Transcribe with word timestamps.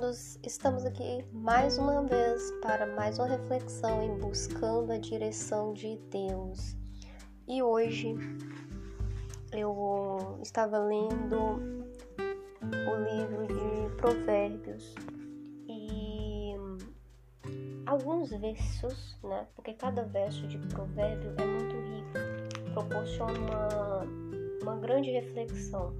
amados, 0.00 0.38
estamos 0.42 0.86
aqui 0.86 1.26
mais 1.30 1.76
uma 1.76 2.02
vez 2.02 2.50
para 2.62 2.86
mais 2.86 3.18
uma 3.18 3.28
reflexão 3.28 4.02
em 4.02 4.16
buscando 4.16 4.92
a 4.92 4.98
direção 4.98 5.74
de 5.74 5.98
Deus. 6.10 6.74
E 7.46 7.62
hoje 7.62 8.14
eu 9.52 10.38
estava 10.42 10.78
lendo 10.78 11.36
o 12.62 12.94
livro 13.04 13.46
de 13.46 13.96
Provérbios 13.98 14.94
e 15.68 16.54
alguns 17.84 18.30
versos, 18.30 19.18
né? 19.22 19.46
Porque 19.54 19.74
cada 19.74 20.04
verso 20.04 20.48
de 20.48 20.56
Provérbio 20.68 21.34
é 21.36 21.44
muito 21.44 21.76
rico, 21.76 22.72
proporciona 22.72 23.38
uma, 23.38 24.04
uma 24.62 24.76
grande 24.76 25.10
reflexão. 25.10 25.94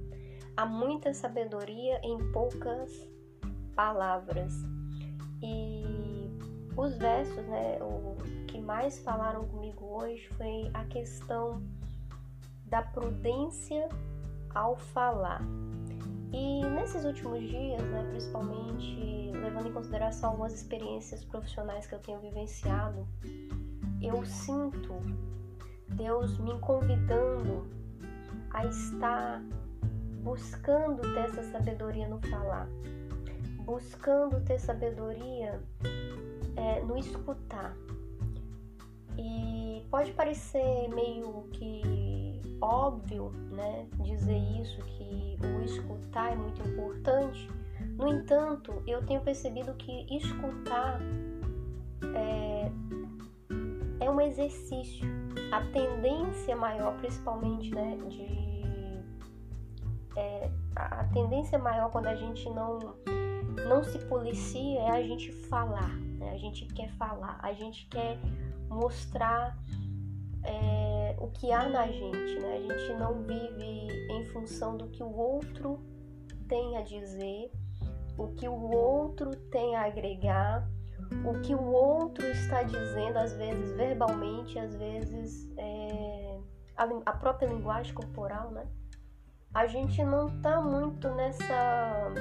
Há 0.57 0.65
muita 0.65 1.13
sabedoria 1.13 2.01
em 2.03 2.17
poucas 2.31 3.10
palavras. 3.81 4.53
E 5.41 5.83
os 6.77 6.95
versos, 6.97 7.43
né, 7.47 7.79
o 7.81 8.15
que 8.45 8.61
mais 8.61 8.99
falaram 8.99 9.47
comigo 9.47 9.83
hoje 9.83 10.27
foi 10.37 10.69
a 10.75 10.85
questão 10.85 11.63
da 12.67 12.83
prudência 12.83 13.89
ao 14.53 14.75
falar. 14.75 15.41
E 16.31 16.63
nesses 16.63 17.03
últimos 17.05 17.41
dias, 17.41 17.81
né, 17.81 18.05
principalmente 18.11 19.31
levando 19.33 19.69
em 19.69 19.73
consideração 19.73 20.29
algumas 20.29 20.53
experiências 20.53 21.25
profissionais 21.25 21.87
que 21.87 21.95
eu 21.95 21.99
tenho 21.99 22.19
vivenciado, 22.19 23.07
eu 23.99 24.23
sinto 24.23 24.93
Deus 25.89 26.37
me 26.37 26.57
convidando 26.59 27.67
a 28.51 28.63
estar 28.63 29.41
buscando 30.21 31.01
ter 31.01 31.21
essa 31.21 31.43
sabedoria 31.51 32.07
no 32.07 32.19
falar 32.29 32.67
buscando 33.65 34.41
ter 34.41 34.59
sabedoria 34.59 35.61
é, 36.55 36.81
no 36.81 36.97
escutar. 36.97 37.75
E 39.17 39.85
pode 39.89 40.11
parecer 40.13 40.87
meio 40.89 41.43
que 41.51 42.41
óbvio, 42.61 43.31
né, 43.51 43.87
dizer 43.99 44.37
isso 44.37 44.81
que 44.83 45.37
o 45.43 45.63
escutar 45.63 46.31
é 46.31 46.35
muito 46.35 46.61
importante. 46.61 47.49
No 47.97 48.07
entanto, 48.07 48.81
eu 48.85 49.03
tenho 49.05 49.21
percebido 49.21 49.73
que 49.73 50.05
escutar 50.15 50.99
é, 52.15 52.71
é 53.99 54.09
um 54.09 54.21
exercício. 54.21 55.07
A 55.51 55.61
tendência 55.71 56.55
maior, 56.55 56.95
principalmente, 56.97 57.73
né, 57.73 57.97
de 58.07 58.51
é, 60.15 60.49
a 60.75 61.03
tendência 61.05 61.57
maior 61.57 61.89
quando 61.89 62.07
a 62.07 62.15
gente 62.15 62.49
não 62.49 62.95
não 63.67 63.83
se 63.83 63.99
policia 63.99 64.81
é 64.81 64.89
a 64.91 65.01
gente 65.01 65.31
falar, 65.31 65.95
né? 66.17 66.31
a 66.31 66.37
gente 66.37 66.65
quer 66.65 66.89
falar, 66.93 67.39
a 67.41 67.53
gente 67.53 67.87
quer 67.87 68.17
mostrar 68.69 69.57
é, 70.43 71.15
o 71.19 71.27
que 71.27 71.51
há 71.51 71.67
na 71.67 71.87
gente, 71.87 72.39
né? 72.39 72.57
a 72.57 72.61
gente 72.61 72.93
não 72.93 73.21
vive 73.23 73.87
em 74.09 74.25
função 74.25 74.77
do 74.77 74.87
que 74.87 75.03
o 75.03 75.15
outro 75.15 75.79
tem 76.47 76.77
a 76.77 76.81
dizer, 76.81 77.51
o 78.17 78.27
que 78.29 78.47
o 78.47 78.71
outro 78.71 79.35
tem 79.35 79.75
a 79.75 79.85
agregar, 79.85 80.67
o 81.25 81.39
que 81.41 81.53
o 81.53 81.63
outro 81.63 82.25
está 82.27 82.63
dizendo, 82.63 83.17
às 83.17 83.33
vezes 83.33 83.71
verbalmente, 83.75 84.57
às 84.57 84.75
vezes 84.75 85.51
é, 85.57 86.39
a, 86.75 86.83
a 87.05 87.13
própria 87.13 87.47
linguagem 87.47 87.93
corporal, 87.93 88.51
né? 88.51 88.65
A 89.53 89.67
gente 89.67 90.01
não 90.03 90.29
tá 90.41 90.61
muito 90.61 91.09
nessa 91.09 92.13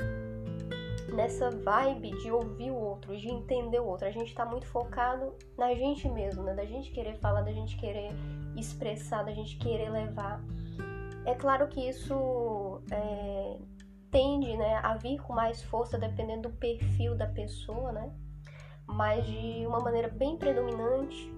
nessa 1.15 1.51
vibe 1.51 2.11
de 2.23 2.31
ouvir 2.31 2.71
o 2.71 2.77
outro, 2.77 3.17
de 3.17 3.29
entender 3.29 3.81
o 3.81 3.87
outro. 3.87 4.07
A 4.07 4.11
gente 4.11 4.29
está 4.29 4.45
muito 4.45 4.67
focado 4.67 5.35
na 5.57 5.75
gente 5.75 6.09
mesmo, 6.09 6.43
né? 6.43 6.55
Da 6.55 6.65
gente 6.65 6.91
querer 6.91 7.15
falar, 7.17 7.43
da 7.43 7.53
gente 7.53 7.77
querer 7.77 8.11
expressar, 8.57 9.25
da 9.25 9.33
gente 9.33 9.57
querer 9.59 9.91
levar. 9.91 10.43
É 11.25 11.35
claro 11.35 11.69
que 11.69 11.81
isso 11.89 12.81
é, 12.91 13.59
tende 14.11 14.57
né, 14.57 14.81
a 14.83 14.97
vir 14.97 15.21
com 15.21 15.33
mais 15.33 15.63
força 15.63 15.99
dependendo 15.99 16.49
do 16.49 16.57
perfil 16.57 17.15
da 17.17 17.27
pessoa, 17.27 17.93
né? 17.93 18.13
Mas 18.87 19.25
de 19.27 19.67
uma 19.67 19.81
maneira 19.81 20.09
bem 20.09 20.37
predominante, 20.37 21.33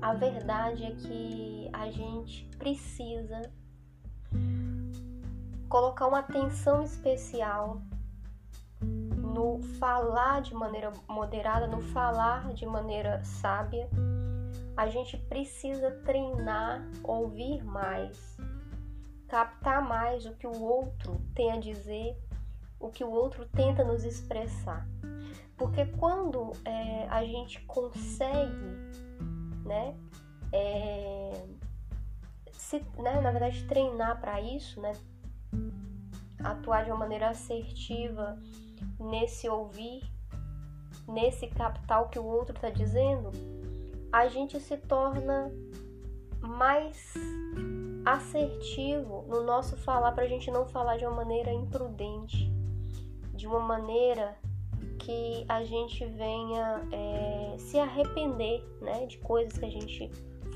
a 0.00 0.14
verdade 0.14 0.84
é 0.84 0.90
que 0.90 1.70
a 1.72 1.90
gente 1.90 2.44
precisa 2.58 3.40
colocar 5.68 6.06
uma 6.08 6.18
atenção 6.18 6.82
especial 6.82 7.80
no 9.42 9.60
falar 9.80 10.40
de 10.40 10.54
maneira 10.54 10.92
moderada, 11.08 11.66
no 11.66 11.80
falar 11.80 12.52
de 12.54 12.64
maneira 12.64 13.22
sábia. 13.24 13.88
A 14.76 14.86
gente 14.86 15.16
precisa 15.16 15.90
treinar, 16.04 16.80
ouvir 17.02 17.62
mais, 17.64 18.36
captar 19.26 19.82
mais 19.82 20.24
o 20.24 20.34
que 20.34 20.46
o 20.46 20.62
outro 20.62 21.20
tem 21.34 21.50
a 21.50 21.58
dizer, 21.58 22.16
o 22.78 22.88
que 22.88 23.02
o 23.02 23.10
outro 23.10 23.44
tenta 23.46 23.82
nos 23.82 24.04
expressar. 24.04 24.86
Porque 25.56 25.86
quando 25.86 26.52
é, 26.64 27.08
a 27.08 27.24
gente 27.24 27.60
consegue, 27.62 28.64
né, 29.64 29.94
é, 30.52 31.44
se, 32.52 32.78
né, 32.96 33.20
na 33.20 33.30
verdade, 33.32 33.64
treinar 33.64 34.20
para 34.20 34.40
isso, 34.40 34.80
né, 34.80 34.92
atuar 36.42 36.84
de 36.84 36.90
uma 36.90 36.98
maneira 37.00 37.28
assertiva 37.28 38.38
nesse 38.98 39.48
ouvir, 39.48 40.02
nesse 41.06 41.46
captar 41.48 42.02
o 42.02 42.08
que 42.08 42.18
o 42.18 42.24
outro 42.24 42.54
está 42.54 42.70
dizendo, 42.70 43.30
a 44.12 44.28
gente 44.28 44.60
se 44.60 44.76
torna 44.76 45.50
mais 46.40 47.14
assertivo 48.04 49.24
no 49.28 49.42
nosso 49.42 49.76
falar 49.76 50.12
para 50.12 50.24
a 50.24 50.28
gente 50.28 50.50
não 50.50 50.66
falar 50.66 50.96
de 50.96 51.06
uma 51.06 51.16
maneira 51.16 51.52
imprudente, 51.52 52.50
de 53.34 53.46
uma 53.46 53.60
maneira 53.60 54.36
que 54.98 55.44
a 55.48 55.64
gente 55.64 56.04
venha 56.04 56.80
é, 56.92 57.54
se 57.58 57.78
arrepender 57.78 58.64
né, 58.80 59.06
de 59.06 59.18
coisas 59.18 59.56
que 59.56 59.64
a 59.64 59.70
gente 59.70 60.10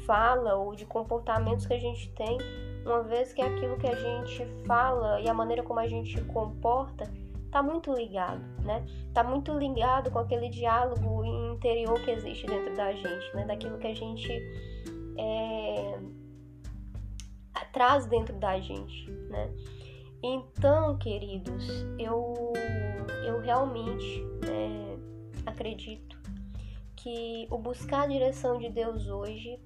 fala 0.05 0.55
ou 0.55 0.75
de 0.75 0.85
comportamentos 0.85 1.67
que 1.67 1.75
a 1.75 1.81
gente 1.81 2.11
tem, 2.13 2.39
uma 2.85 3.03
vez 3.03 3.33
que 3.33 3.43
aquilo 3.43 3.77
que 3.77 3.89
a 3.89 3.95
gente 3.95 4.47
fala 4.65 5.21
e 5.21 5.29
a 5.29 5.35
maneira 5.35 5.63
como 5.63 5.81
a 5.81 5.89
gente 5.89 6.21
comporta 6.25 7.11
está 7.47 7.63
muito 7.63 7.93
ligado, 7.93 8.45
né? 8.63 8.85
Está 9.09 9.25
muito 9.25 9.53
ligado 9.57 10.11
com 10.11 10.19
aquele 10.19 10.49
diálogo 10.51 11.25
interior 11.25 11.99
que 12.05 12.11
existe 12.11 12.47
dentro 12.47 12.75
da 12.77 12.93
gente, 12.93 13.35
né? 13.35 13.47
Daquilo 13.47 13.79
que 13.79 13.87
a 13.87 13.95
gente 13.95 14.31
é, 15.19 15.99
traz 17.73 18.07
dentro 18.07 18.35
da 18.37 18.59
gente, 18.61 19.11
né? 19.31 19.51
Então, 20.23 20.97
queridos, 20.99 21.87
eu, 21.99 22.53
eu 23.25 23.41
realmente 23.41 24.25
né, 24.45 24.99
acredito 25.45 26.19
que 26.97 27.47
o 27.51 27.59
buscar 27.59 28.05
a 28.05 28.07
direção 28.07 28.59
de 28.59 28.71
Deus 28.71 29.07
hoje, 29.07 29.61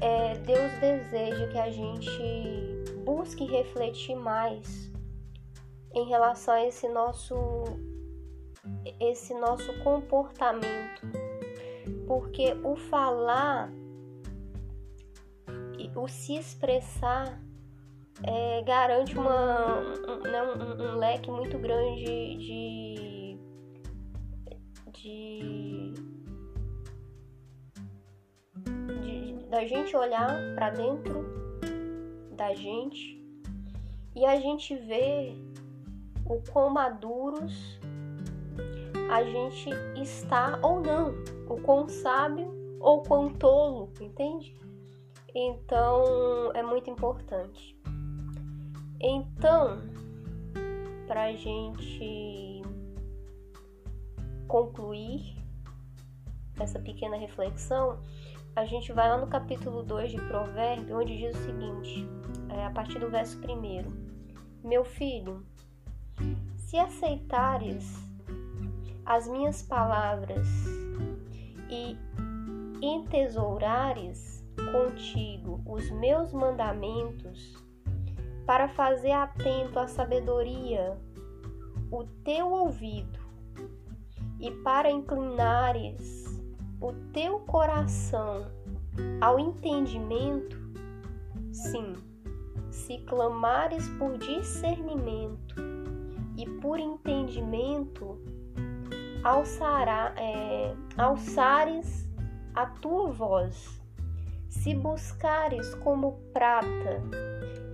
é, 0.00 0.36
Deus 0.38 0.72
deseja 0.80 1.46
que 1.48 1.58
a 1.58 1.70
gente 1.70 2.22
busque 3.04 3.44
refletir 3.44 4.16
mais 4.16 4.90
em 5.96 6.04
relação 6.04 6.54
a 6.54 6.64
esse 6.66 6.86
nosso 6.88 7.34
esse 9.00 9.32
nosso 9.34 9.72
comportamento. 9.82 11.02
Porque 12.06 12.52
o 12.62 12.76
falar 12.76 13.72
e 15.78 15.90
o 15.96 16.06
se 16.06 16.36
expressar 16.36 17.40
é, 18.22 18.62
garante 18.62 19.16
uma, 19.16 19.80
um, 19.80 20.20
né, 20.20 20.42
um, 20.42 20.82
um, 20.82 20.96
leque 20.98 21.30
muito 21.30 21.58
grande 21.58 22.04
de, 22.38 23.38
de, 24.92 25.94
de 29.00 29.46
da 29.48 29.66
gente 29.66 29.96
olhar 29.96 30.54
para 30.54 30.70
dentro 30.70 31.24
da 32.32 32.54
gente 32.54 33.16
e 34.14 34.24
a 34.24 34.40
gente 34.40 34.74
ver 34.74 35.45
o 36.28 36.42
quão 36.50 36.70
maduros 36.70 37.78
a 39.10 39.22
gente 39.22 39.70
está 40.00 40.58
ou 40.62 40.80
não, 40.80 41.14
o 41.48 41.60
quão 41.60 41.88
sábio 41.88 42.52
ou 42.80 43.02
quão 43.02 43.32
tolo, 43.32 43.90
entende? 44.00 44.54
Então 45.34 46.50
é 46.54 46.62
muito 46.62 46.90
importante. 46.90 47.76
Então, 49.00 49.78
para 51.06 51.24
a 51.24 51.32
gente 51.32 52.62
concluir 54.48 55.36
essa 56.58 56.78
pequena 56.78 57.16
reflexão, 57.16 58.00
a 58.54 58.64
gente 58.64 58.90
vai 58.92 59.08
lá 59.08 59.18
no 59.18 59.26
capítulo 59.26 59.82
2 59.82 60.12
de 60.12 60.16
Provérbio, 60.22 60.98
onde 60.98 61.18
diz 61.18 61.36
o 61.36 61.42
seguinte, 61.42 62.08
é, 62.48 62.64
a 62.64 62.70
partir 62.70 62.98
do 62.98 63.10
verso 63.10 63.38
1: 63.38 64.66
Meu 64.66 64.82
filho, 64.82 65.44
se 66.66 66.76
aceitares 66.76 67.94
as 69.04 69.28
minhas 69.28 69.62
palavras 69.62 70.48
e 71.70 71.96
entesourares 72.82 74.44
contigo 74.72 75.62
os 75.64 75.88
meus 75.92 76.32
mandamentos, 76.32 77.56
para 78.44 78.68
fazer 78.68 79.12
atento 79.12 79.78
à 79.78 79.86
sabedoria 79.86 80.98
o 81.90 82.02
teu 82.24 82.50
ouvido 82.50 83.20
e 84.40 84.50
para 84.50 84.90
inclinares 84.90 86.24
o 86.80 86.92
teu 87.12 87.38
coração 87.40 88.50
ao 89.20 89.38
entendimento, 89.38 90.58
sim, 91.52 91.92
se 92.70 92.98
clamares 92.98 93.88
por 93.90 94.18
discernimento 94.18 95.65
por 96.60 96.78
entendimento, 96.78 98.18
alçará, 99.22 100.14
é, 100.16 100.74
alçares 100.96 102.08
a 102.54 102.66
tua 102.66 103.10
voz. 103.10 103.80
Se 104.48 104.74
buscares 104.74 105.74
como 105.76 106.12
prata 106.32 107.02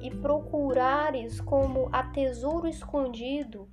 e 0.01 0.11
procurares 0.11 1.41
como 1.41 1.89
a 1.93 2.03
tesouro 2.05 2.67
escondido, 2.67 3.69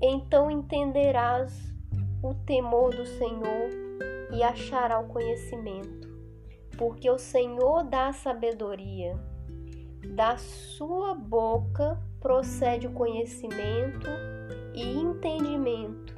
então 0.00 0.50
entenderás 0.50 1.72
o 2.22 2.34
temor 2.34 2.94
do 2.94 3.04
Senhor 3.04 3.70
e 4.32 4.42
achará 4.42 4.98
o 4.98 5.08
conhecimento, 5.08 6.08
porque 6.78 7.10
o 7.10 7.18
Senhor 7.18 7.84
dá 7.84 8.12
sabedoria. 8.12 9.14
Da 10.14 10.36
sua 10.36 11.14
boca 11.14 12.00
procede 12.22 12.86
o 12.86 12.92
conhecimento 12.92 14.08
e 14.72 14.82
entendimento. 14.82 16.14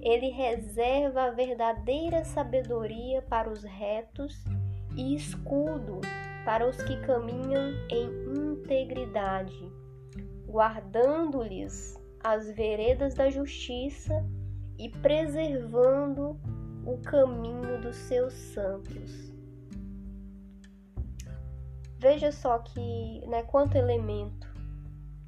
Ele 0.00 0.28
reserva 0.28 1.22
a 1.22 1.30
verdadeira 1.30 2.24
sabedoria 2.24 3.22
para 3.22 3.48
os 3.48 3.62
retos 3.62 4.44
e 4.96 5.14
escudo 5.14 6.00
para 6.44 6.68
os 6.68 6.76
que 6.82 7.00
caminham 7.00 7.72
em 7.88 8.52
integridade, 8.52 9.72
guardando-lhes 10.46 11.98
as 12.22 12.50
veredas 12.50 13.14
da 13.14 13.30
justiça 13.30 14.12
e 14.76 14.90
preservando 14.90 16.38
o 16.84 16.98
caminho 16.98 17.80
dos 17.80 17.96
seus 17.96 18.34
santos. 18.34 19.32
Veja 21.98 22.30
só 22.30 22.58
que, 22.58 23.26
né, 23.26 23.42
quanto 23.44 23.78
elemento, 23.78 24.43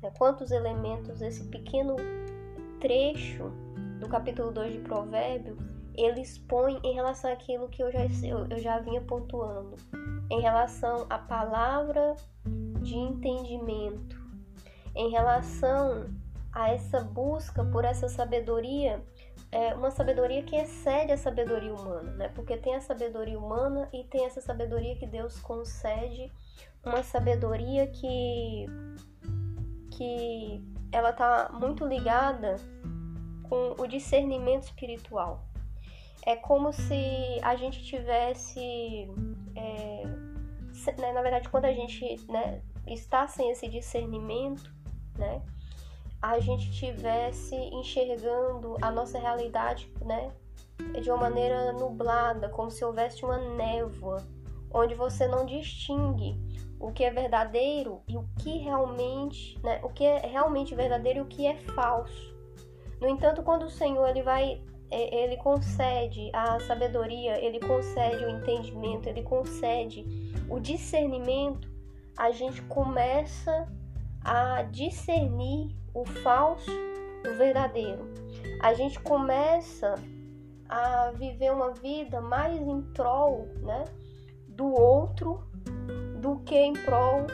né, 0.06 0.12
quantos 0.17 0.50
elementos 0.50 1.20
esse 1.20 1.44
pequeno 1.44 1.97
trecho 2.81 3.50
do 4.00 4.08
capítulo 4.08 4.53
2 4.53 4.75
de 4.75 4.79
Provérbio 4.81 5.56
ele 5.97 6.20
expõe 6.20 6.79
em 6.85 6.93
relação 6.93 7.32
àquilo 7.32 7.69
que 7.69 7.82
eu 7.82 7.91
já, 7.91 8.00
eu, 8.23 8.47
eu 8.50 8.58
já 8.58 8.79
vinha 8.81 9.00
pontuando, 9.00 9.76
em 10.31 10.41
relação 10.41 11.06
à 11.08 11.19
palavra 11.19 12.14
de 12.82 12.94
entendimento, 12.94 14.23
em 14.94 15.11
relação 15.11 16.06
a 16.52 16.70
essa 16.70 17.00
busca 17.00 17.64
por 17.64 17.85
essa 17.87 18.09
sabedoria, 18.11 19.02
é 19.50 19.75
uma 19.75 19.91
sabedoria 19.91 20.43
que 20.43 20.55
excede 20.55 21.12
a 21.12 21.17
sabedoria 21.17 21.73
humana, 21.73 22.12
né? 22.12 22.29
Porque 22.29 22.59
tem 22.59 22.75
a 22.75 22.81
sabedoria 22.81 23.38
humana 23.38 23.88
e 23.93 24.05
tem 24.05 24.26
essa 24.26 24.43
sabedoria 24.43 24.97
que 24.97 25.06
Deus 25.06 25.41
concede, 25.41 26.31
uma 26.85 27.02
sabedoria 27.02 27.87
que 27.87 28.67
que 29.96 30.62
ela 30.93 31.12
tá 31.12 31.50
muito 31.52 31.87
ligada 31.87 32.56
com 33.48 33.75
o 33.78 33.87
discernimento 33.87 34.64
espiritual. 34.64 35.43
É 36.25 36.37
como 36.37 36.72
se 36.72 37.40
a 37.43 37.56
gente 37.56 37.82
tivesse, 37.82 39.08
é, 39.54 40.02
né, 40.98 41.12
na 41.12 41.22
verdade, 41.22 41.48
quando 41.48 41.64
a 41.64 41.72
gente 41.72 42.20
né, 42.28 42.60
está 42.87 43.26
sem 43.26 43.50
esse 43.50 43.69
discernimento, 43.69 44.70
né, 45.16 45.40
a 46.20 46.38
gente 46.40 46.70
tivesse 46.72 47.54
enxergando 47.54 48.76
a 48.82 48.90
nossa 48.90 49.19
realidade, 49.19 49.90
né, 50.04 50.32
de 51.00 51.10
uma 51.10 51.19
maneira 51.19 51.72
nublada, 51.72 52.49
como 52.50 52.70
se 52.70 52.84
houvesse 52.84 53.25
uma 53.25 53.38
névoa, 53.38 54.26
onde 54.70 54.94
você 54.94 55.26
não 55.26 55.46
distingue 55.46 56.37
o 56.78 56.93
que 56.93 57.05
é 57.05 57.11
verdadeiro 57.11 58.02
e 58.08 58.17
o 58.17 58.28
que 58.38 58.58
realmente, 58.58 59.58
né, 59.62 59.81
o 59.82 59.88
que 59.88 60.05
é 60.05 60.26
realmente 60.26 60.75
verdadeiro 60.75 61.20
e 61.20 61.23
o 61.23 61.26
que 61.26 61.46
é 61.46 61.56
falso. 61.56 62.34
No 63.00 63.08
entanto, 63.08 63.43
quando 63.43 63.64
o 63.64 63.70
Senhor 63.70 64.06
ele 64.08 64.23
vai 64.23 64.61
é, 64.90 65.25
ele 65.25 65.37
concede 65.38 66.31
a 66.32 66.61
sabedoria, 66.61 67.44
ele 67.44 67.58
concede 67.58 68.25
o 68.25 68.31
entendimento, 68.31 69.08
ele 69.08 69.23
concede 69.23 70.05
o 70.49 70.61
discernimento, 70.61 71.69
a 72.17 72.31
gente 72.31 72.62
começa 72.62 73.69
a 74.25 74.62
discernir 74.62 75.76
o 75.93 76.05
falso 76.05 76.70
do 77.23 77.37
verdadeiro. 77.37 78.06
A 78.62 78.75
gente 78.75 79.00
começa 79.00 79.94
a 80.69 81.11
viver 81.12 81.52
uma 81.52 81.73
vida 81.73 82.20
mais 82.20 82.61
em 82.61 82.82
prol 82.93 83.49
né, 83.62 83.84
do 84.49 84.73
outro 84.73 85.44
do 86.16 86.38
que 86.40 86.54
em 86.54 86.72
prol 86.72 87.26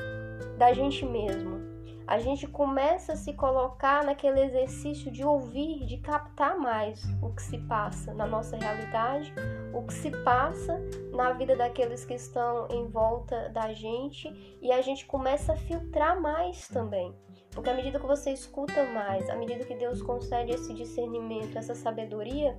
da 0.59 0.73
gente 0.73 1.05
mesmo. 1.05 1.73
A 2.07 2.19
gente 2.19 2.47
começa 2.47 3.13
a 3.13 3.17
se 3.17 3.33
colocar 3.33 4.05
naquele 4.05 4.41
exercício 4.41 5.11
de 5.11 5.25
ouvir, 5.25 5.87
de 5.87 5.99
captar 5.99 6.59
mais 6.59 7.03
o 7.23 7.33
que 7.33 7.43
se 7.43 7.59
passa 7.59 8.13
na 8.13 8.27
nossa 8.27 8.57
realidade, 8.57 9.33
o 9.73 9.83
que 9.83 9.95
se 9.95 10.11
passa 10.23 10.79
na 11.13 11.33
vida 11.33 11.57
daqueles 11.57 12.05
que 12.05 12.15
estão 12.15 12.69
em 12.71 12.87
volta 12.89 13.49
da 13.51 13.73
gente 13.73 14.29
e 14.61 14.73
a 14.73 14.83
gente 14.83 15.07
começa 15.07 15.53
a 15.53 15.57
filtrar 15.57 16.21
mais 16.21 16.69
também. 16.69 17.15
Porque 17.53 17.71
à 17.71 17.75
medida 17.75 18.01
que 18.01 18.07
você 18.07 18.31
escuta 18.33 18.85
mais, 18.93 19.29
à 19.31 19.37
medida 19.37 19.65
que 19.65 19.75
Deus 19.75 20.03
concede 20.03 20.53
esse 20.53 20.75
discernimento, 20.75 21.57
essa 21.57 21.75
sabedoria, 21.75 22.59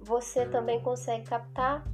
você 0.00 0.46
também 0.46 0.80
consegue 0.80 1.24
captar 1.24 1.84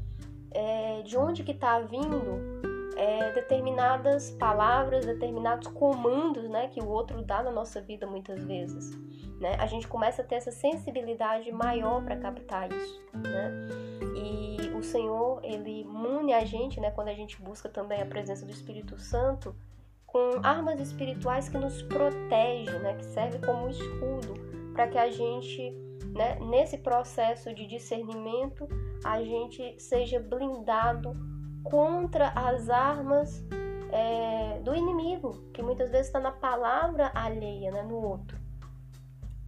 é, 0.51 1.03
de 1.03 1.17
onde 1.17 1.43
que 1.43 1.53
está 1.53 1.81
vindo 1.81 2.72
é, 3.03 3.33
determinadas 3.33 4.31
palavras, 4.31 5.05
determinados 5.05 5.67
comandos, 5.67 6.49
né, 6.49 6.69
que 6.69 6.81
o 6.81 6.89
outro 6.89 7.21
dá 7.21 7.43
na 7.43 7.51
nossa 7.51 7.81
vida 7.81 8.07
muitas 8.07 8.45
vezes. 8.45 8.97
Né? 9.41 9.57
A 9.59 9.67
gente 9.67 9.89
começa 9.89 10.23
a 10.23 10.25
ter 10.25 10.37
essa 10.37 10.53
sensibilidade 10.53 11.51
maior 11.51 12.05
para 12.05 12.17
captar 12.17 12.71
isso, 12.71 13.03
né? 13.13 13.51
E 14.15 14.71
o 14.79 14.85
Senhor 14.85 15.41
ele 15.43 15.85
mune 15.85 16.33
a 16.33 16.45
gente, 16.45 16.81
né, 16.81 16.93
quando 16.93 17.09
a 17.09 17.15
gente 17.15 17.43
busca 17.43 17.69
também 17.69 18.01
a 18.01 18.07
presença 18.07 18.47
do 18.47 18.53
Espírito 18.53 18.97
Santo 18.97 19.53
com 20.07 20.39
armas 20.45 20.79
espirituais 20.79 21.49
que 21.49 21.59
nos 21.59 21.83
protegem, 21.83 22.79
né, 22.79 22.95
que 22.95 23.05
serve 23.05 23.45
como 23.45 23.69
escudo 23.69 24.35
para 24.75 24.87
que 24.87 24.99
a 24.99 25.11
gente, 25.11 25.73
né, 26.15 26.39
nesse 26.39 26.79
processo 26.79 27.53
de 27.53 27.67
discernimento, 27.67 28.69
a 29.05 29.21
gente 29.25 29.75
seja 29.81 30.21
blindado 30.21 31.32
contra 31.63 32.29
as 32.31 32.69
armas 32.69 33.45
é, 33.91 34.61
do 34.61 34.75
inimigo, 34.75 35.33
que 35.53 35.63
muitas 35.63 35.91
vezes 35.91 36.07
está 36.07 36.19
na 36.19 36.33
palavra 36.33 37.11
alheia, 37.15 37.71
né, 37.71 37.83
no 37.83 37.97
outro. 37.97 38.39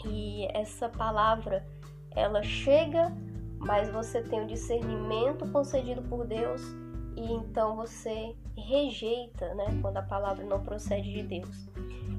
E 0.04 0.46
essa 0.52 0.88
palavra, 0.88 1.66
ela 2.10 2.42
chega, 2.42 3.12
mas 3.58 3.90
você 3.90 4.22
tem 4.22 4.42
o 4.42 4.46
discernimento 4.46 5.50
concedido 5.50 6.02
por 6.02 6.26
Deus 6.26 6.62
e 7.16 7.32
então 7.32 7.76
você 7.76 8.34
rejeita, 8.56 9.54
né, 9.54 9.78
quando 9.80 9.96
a 9.96 10.02
palavra 10.02 10.44
não 10.44 10.62
procede 10.62 11.12
de 11.12 11.22
Deus. 11.22 11.68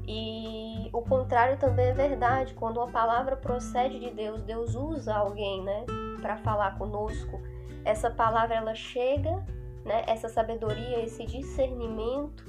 E 0.08 0.88
o 0.92 1.02
contrário 1.02 1.58
também 1.58 1.86
é 1.86 1.92
verdade, 1.92 2.54
quando 2.54 2.78
uma 2.78 2.88
palavra 2.88 3.36
procede 3.36 3.98
de 3.98 4.10
Deus, 4.10 4.42
Deus 4.42 4.74
usa 4.74 5.14
alguém, 5.14 5.62
né, 5.62 5.84
para 6.20 6.36
falar 6.38 6.78
conosco. 6.78 7.40
Essa 7.84 8.10
palavra 8.10 8.56
ela 8.56 8.74
chega, 8.74 9.44
né, 9.86 10.04
essa 10.08 10.28
sabedoria, 10.28 11.02
esse 11.04 11.24
discernimento 11.24 12.44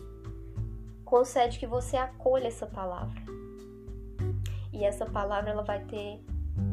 concede 1.05 1.59
que 1.59 1.67
você 1.67 1.95
acolha 1.95 2.47
essa 2.47 2.65
palavra. 2.65 3.21
E 4.73 4.83
essa 4.83 5.05
palavra 5.05 5.51
ela 5.51 5.63
vai 5.63 5.79
ter 5.85 6.19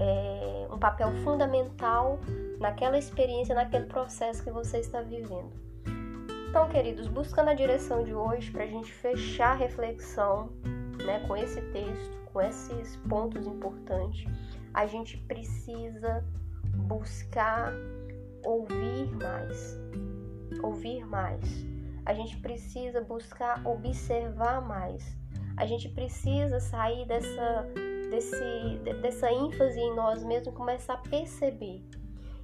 é, 0.01 0.67
um 0.73 0.79
papel 0.79 1.13
fundamental 1.23 2.19
naquela 2.59 2.99
experiência, 2.99 3.55
naquele 3.55 3.85
processo 3.85 4.43
que 4.43 4.51
você 4.51 4.79
está 4.79 5.03
vivendo. 5.03 5.53
Então, 6.49 6.69
queridos, 6.69 7.09
buscando 7.09 7.51
a 7.51 7.55
direção 7.55 8.03
de 8.03 8.15
hoje 8.15 8.51
para 8.51 8.65
a 8.65 8.67
gente 8.67 8.93
fechar 8.93 9.51
a 9.51 9.55
reflexão 9.55 10.51
né, 11.05 11.23
com 11.27 11.37
esse 11.37 11.61
texto, 11.73 12.17
com 12.33 12.41
esses 12.41 12.97
pontos 13.09 13.47
importantes, 13.47 14.25
a 14.73 14.87
gente 14.87 15.17
precisa 15.19 16.25
buscar 16.87 17.73
ouvir 18.45 19.11
mais. 19.17 19.34
Ouvir 20.65 21.05
mais. 21.07 21.45
A 22.07 22.15
gente 22.15 22.37
precisa 22.39 23.01
buscar 23.01 23.67
observar 23.67 24.61
mais. 24.61 25.17
A 25.57 25.67
gente 25.67 25.89
precisa 25.89 26.59
sair 26.59 27.07
dessa 27.07 27.67
desse, 28.11 28.79
dessa 29.01 29.31
ênfase 29.33 29.79
em 29.79 29.95
nós 29.95 30.23
mesmos, 30.23 30.55
começar 30.55 30.95
a 30.95 30.99
perceber. 30.99 31.85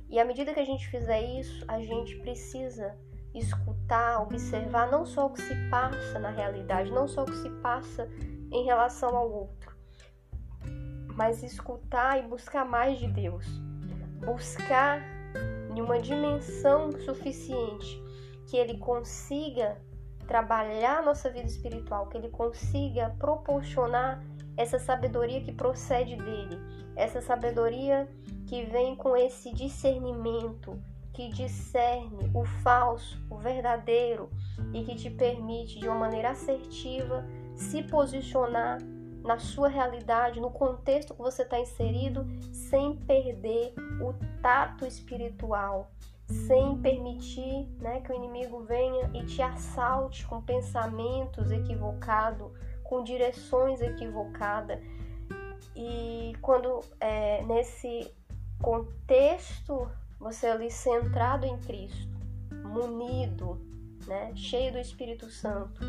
E 0.09 0.19
à 0.19 0.25
medida 0.25 0.53
que 0.53 0.61
a 0.61 0.65
gente 0.65 0.89
fizer 0.89 1.23
isso, 1.39 1.65
a 1.69 1.81
gente 1.81 2.17
precisa 2.17 2.97
escutar, 3.35 4.21
observar 4.21 4.91
não 4.91 5.07
só 5.07 5.27
o 5.27 5.31
que 5.31 5.41
se 5.41 5.55
passa 5.71 6.19
na 6.19 6.31
realidade, 6.31 6.91
não 6.91 7.07
só 7.07 7.23
o 7.23 7.27
que 7.27 7.37
se 7.37 7.51
passa 7.63 8.09
em 8.51 8.65
relação 8.65 9.17
ao 9.17 9.31
outro, 9.31 9.77
mas 11.17 11.43
escutar 11.43 12.19
e 12.19 12.27
buscar 12.27 12.65
mais 12.65 12.99
de 12.99 13.07
Deus. 13.07 13.47
Buscar 14.25 15.01
em 15.75 15.81
uma 15.81 16.01
dimensão 16.01 16.91
suficiente 16.93 18.10
que 18.51 18.57
ele 18.57 18.79
consiga 18.79 19.81
trabalhar 20.27 20.99
a 20.99 21.03
nossa 21.03 21.31
vida 21.31 21.47
espiritual, 21.47 22.09
que 22.09 22.19
ele 22.19 22.29
consiga 22.31 23.15
proporcionar 23.17 24.21
essa 24.57 24.77
sabedoria 24.77 25.41
que 25.41 25.53
procede 25.53 26.17
dele, 26.17 26.59
essa 26.97 27.21
sabedoria 27.21 28.09
que 28.49 28.65
vem 28.65 28.97
com 28.97 29.17
esse 29.17 29.55
discernimento, 29.55 30.83
que 31.13 31.29
discerne 31.29 32.29
o 32.35 32.45
falso, 32.45 33.17
o 33.31 33.37
verdadeiro 33.37 34.29
e 34.75 34.83
que 34.83 34.97
te 34.97 35.11
permite 35.11 35.79
de 35.79 35.87
uma 35.87 35.99
maneira 35.99 36.31
assertiva 36.31 37.25
se 37.55 37.85
posicionar 37.85 38.79
na 39.23 39.39
sua 39.39 39.69
realidade, 39.69 40.41
no 40.41 40.51
contexto 40.51 41.15
que 41.15 41.23
você 41.23 41.43
está 41.43 41.61
inserido, 41.61 42.27
sem 42.53 42.97
perder 42.97 43.75
o 44.01 44.13
tato 44.43 44.85
espiritual, 44.85 45.93
sem 46.31 46.79
permitir 46.79 47.67
né, 47.81 48.01
que 48.01 48.13
o 48.13 48.15
inimigo 48.15 48.63
venha 48.65 49.11
e 49.15 49.25
te 49.25 49.43
assalte 49.43 50.25
com 50.27 50.41
pensamentos 50.41 51.51
equivocados, 51.51 52.53
com 52.85 53.03
direções 53.03 53.81
equivocadas. 53.81 54.79
E 55.75 56.33
quando 56.41 56.81
é, 57.01 57.43
nesse 57.45 58.13
contexto 58.61 59.91
você 60.19 60.47
ali 60.47 60.71
centrado 60.71 61.47
em 61.47 61.57
Cristo, 61.59 62.17
munido, 62.65 63.61
né, 64.07 64.33
cheio 64.37 64.73
do 64.73 64.79
Espírito 64.79 65.31
Santo, 65.31 65.81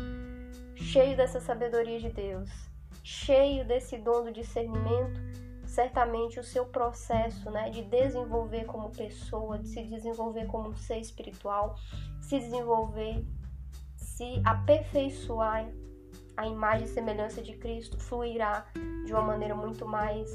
cheio 0.74 1.16
dessa 1.16 1.40
sabedoria 1.40 2.00
de 2.00 2.08
Deus, 2.08 2.50
cheio 3.04 3.64
desse 3.64 3.98
dom 3.98 4.24
do 4.24 4.32
discernimento, 4.32 5.20
certamente 5.72 6.38
o 6.38 6.44
seu 6.44 6.66
processo 6.66 7.50
né, 7.50 7.70
de 7.70 7.82
desenvolver 7.82 8.66
como 8.66 8.90
pessoa, 8.90 9.58
de 9.58 9.68
se 9.68 9.82
desenvolver 9.84 10.46
como 10.46 10.68
um 10.68 10.76
ser 10.76 10.98
espiritual, 10.98 11.76
se 12.20 12.38
desenvolver, 12.38 13.24
se 13.96 14.42
aperfeiçoar 14.44 15.66
a 16.36 16.46
imagem 16.46 16.86
e 16.86 16.90
semelhança 16.90 17.40
de 17.40 17.54
Cristo, 17.56 17.98
fluirá 17.98 18.66
de 19.06 19.12
uma 19.12 19.22
maneira 19.22 19.54
muito 19.54 19.86
mais. 19.86 20.30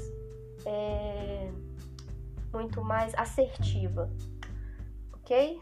É, 0.66 1.50
muito 2.52 2.82
mais 2.82 3.14
assertiva, 3.14 4.10
ok? 5.12 5.60